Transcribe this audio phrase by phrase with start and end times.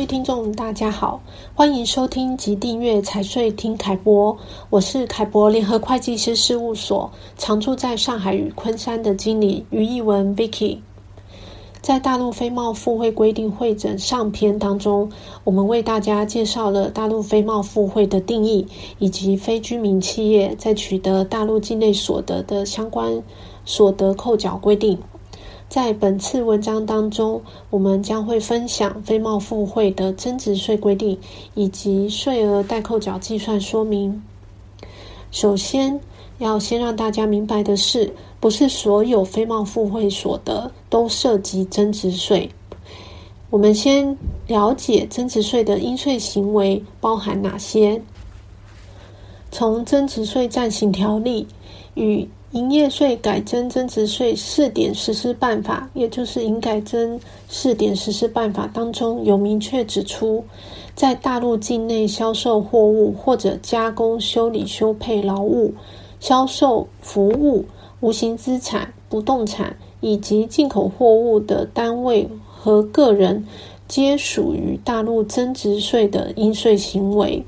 [0.00, 1.20] 位听众，大家好，
[1.54, 4.34] 欢迎收听及订阅财税听凯博，
[4.70, 10.78] 我是凯博联合会计师事务所常驻在上海与昆山的经理于一文 Vicky。
[11.82, 15.12] 在大陆非贸付汇规定会诊上篇当中，
[15.44, 18.66] 我们为大家介绍了大陆非贸付汇的定义，
[19.00, 23.22] 以及非居民企业在取得大陆境内所得的相关
[23.66, 24.98] 所得扣缴规定。
[25.70, 31.16] 在本次文章当中，我们将会分享非贸付汇的增值税规定，
[31.54, 34.20] 以及税额代扣缴计算说明。
[35.30, 36.00] 首先，
[36.38, 42.50] 要先让大家明白的是，不是所有非贸付汇所得都涉及增值税。
[43.48, 44.18] 我们先
[44.48, 48.02] 了解增值税的应税行为包含哪些。
[49.52, 51.46] 从增值税暂行条例
[51.94, 60.44] 与营业税改征增值税试点实施办法，也就是营改征试点实施办法当中有明确指出，
[60.96, 65.72] 在大陆境内销售货物或者加工、修理、修配劳务。
[66.18, 67.64] 销售服务、
[68.00, 73.46] 无形资产、不动产以及进口货物的单位和个人，
[73.88, 77.42] 皆属于大陆增值税的应税行为。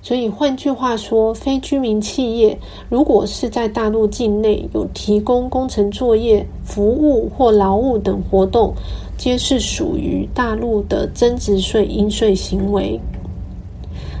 [0.00, 8.72] 所以换句话说，非居民企业如果是在大陆境内有提供工程作业、服务或劳务等活动，
[9.16, 12.98] 皆是属于大陆的增值税应税行为。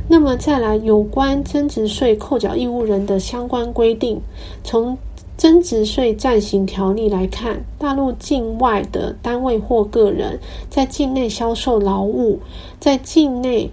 [0.08, 4.20] 那么再来，有关增值税扣缴义务人的相关规定，
[4.64, 4.96] 从
[5.36, 12.40] 增值税暂行条例来看，大陆境外的单位或个人在境内销售劳务，
[12.80, 13.70] 在境内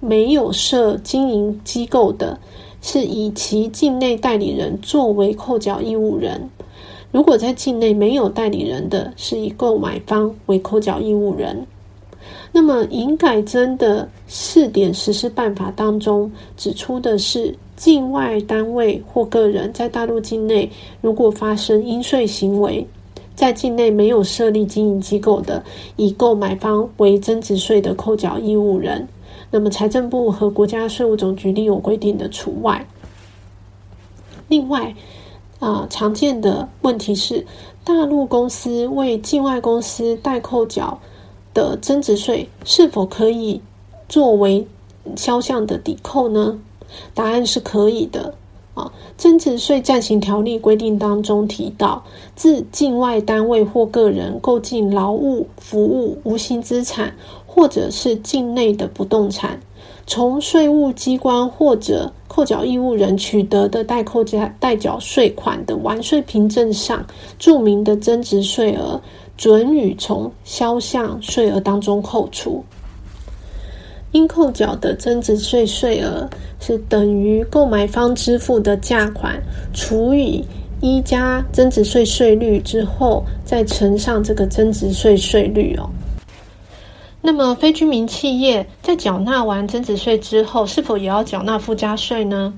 [0.00, 2.38] 没有设经营机构的，
[2.82, 6.40] 是以其境内代理人作为扣缴义务人；
[7.12, 11.66] 如果在境内没有代理人的，是以购买方为扣缴义务人。
[12.52, 20.68] 那么，营改增的试点实施办法当中指出的是，境外单位或个人在大陆境内
[21.00, 22.84] 如果发生应税行为，
[23.34, 25.62] 在境内没有设立经营机构的，
[25.96, 29.06] 以购买方为增值税的扣缴义务人。
[29.50, 32.86] 那么，财政部和国家税务总局另有规定的除外。
[34.48, 34.94] 另外，
[35.58, 37.46] 啊、常见的问题是，
[37.84, 40.98] 大陆公司为境外公司代扣缴。
[41.52, 43.60] 的增值税是否可以
[44.08, 44.64] 作为
[45.16, 46.56] 销项的抵扣呢？
[47.12, 48.32] 答案是可以的
[48.74, 48.92] 啊。
[49.16, 52.02] 增值税暂行条例规定当中提到，
[52.34, 57.14] 自境外单位或个人购进劳务、服务、无形资产，
[57.46, 59.60] 或者是境内的不动产，
[60.06, 67.04] 从税务机关或者扣缴义务人取得的代扣加代缴税款的完税凭证上
[67.38, 69.00] 注明的增值税额。
[69.36, 72.62] 准予从销项税额当中扣除，
[74.12, 76.28] 应扣缴的增值税税额
[76.60, 79.40] 是等于购买方支付的价款
[79.72, 80.44] 除以
[80.80, 85.88] 一加增值税税率之后，再乘上这个增值税税率哦。
[87.22, 92.54] 那么，非居民企业在缴纳完增值税之后，是否也要缴纳附加税呢？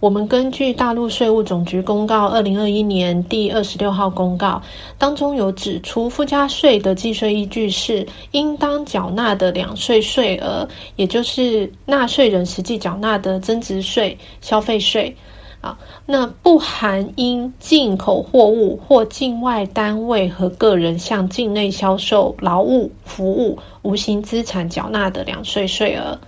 [0.00, 4.62] 我们根据大陆税务总局公告二零二一年第二十六号公告
[4.96, 15.14] 当中有指出，附加税的计税依据是应当缴纳的两税税额，也就是纳税人实际缴纳的增值税、消费税
[15.60, 26.18] 啊，那不含因进口货物或境外单位和个人向境内销售劳务、服务、无形资产缴纳的两税税额，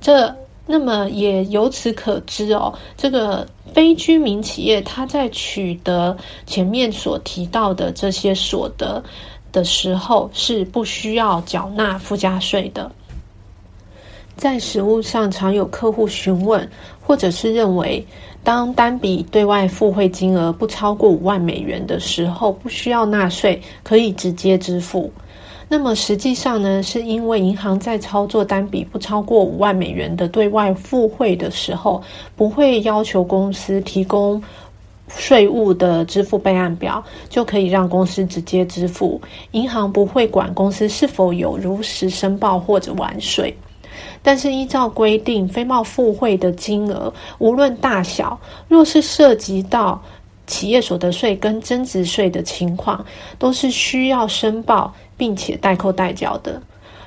[0.00, 0.34] 这。
[0.68, 9.00] 那么也由此可知哦，这个非居民企业它在取得前面所提到的这些所得
[9.52, 12.90] 的时候，是不需要缴纳附加税的。
[14.36, 16.68] 在实务上，常有客户询问，
[17.00, 18.04] 或者是认为，
[18.46, 25.10] 当单笔对外付汇金额不超过五万美元的时候，不需要纳税，可以直接支付。
[25.68, 32.00] 那么实际上呢，是因为银行在操作单笔不超过五万美元的对外付汇的时候，
[32.36, 34.40] 不会要求公司提供
[35.08, 39.20] 税务的支付备案表，就可以让公司直接支付。
[39.50, 43.52] 银行不会管公司是否有如实申报或者完税。
[44.22, 48.38] 但是依照规定，非贸付汇的金额无论大小，
[48.68, 50.02] 若是涉及到
[50.46, 53.04] 企业所得税跟增值税的情况，
[53.38, 54.92] 都是需要申报。
[55.18, 56.60] 并且代扣代缴的，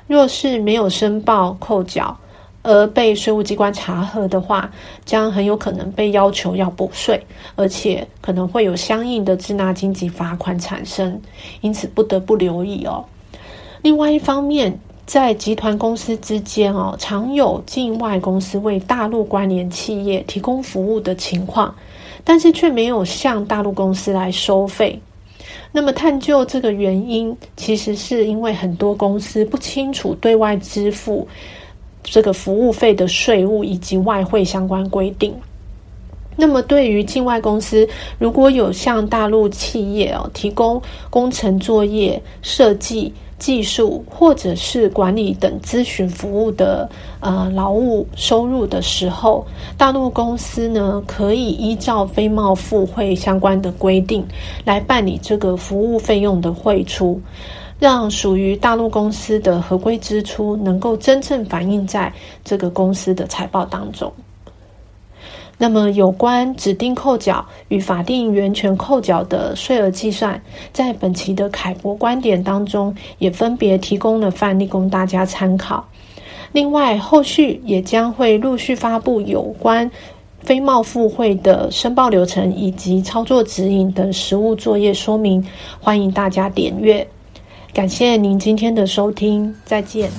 [0.08, 2.18] 若是没有申报扣缴
[2.60, 4.68] 而被税务机关查核的话，
[5.04, 11.22] 将很有可能被要求要补税，而且可能会有相应的滞纳金及罚款产生，
[11.60, 13.04] 因此不得不留意哦。
[13.82, 14.76] 另外一方面，
[15.10, 21.74] 在集团公司之间哦，常有境外公司为大陆关联企业提供服务的情况，
[22.22, 24.96] 但是却没有向大陆公司来收费。
[25.72, 31.26] 那么探究这个原因，其实是因为很多公司不清楚对外支付
[32.04, 35.34] 这个服务费的税务以及外汇相关规定。
[36.36, 37.84] 那么，对于境外公司，
[38.16, 40.80] 如果有向大陆企业哦提供
[41.10, 46.88] 工程作业、设计、技术或者是管理等咨询服务的
[47.18, 49.44] 呃劳务收入的时候，
[49.76, 54.24] 大陆公司呢可以依照非贸付汇相关的规定
[54.64, 57.20] 来办理这个服务费用的汇出，
[57.78, 62.12] 让属于大陆公司的合规支出能够真正反映在
[62.44, 64.12] 这个公司的财报当中。
[65.62, 70.40] 那么，有关指定扣缴与法定源泉扣缴的税额计算，
[70.72, 75.86] 在本期的凯博观点当中，也分别提供了范例供大家参考。
[76.52, 79.90] 另外，后续也将会陆续发布有关
[80.40, 85.46] 非贸付汇的申报流程以及操作指引等实务作业说明，
[85.78, 87.06] 欢迎大家点阅。
[87.74, 90.10] 感谢您今天的收听，再见。